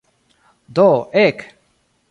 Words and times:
Do, 0.79 0.87
ek. 1.27 1.47